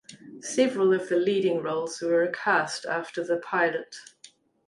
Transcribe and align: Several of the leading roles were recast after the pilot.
Several 0.39 0.93
of 0.95 1.09
the 1.09 1.15
leading 1.15 1.61
roles 1.61 2.01
were 2.01 2.17
recast 2.21 2.87
after 2.87 3.23
the 3.23 3.37
pilot. 3.37 3.97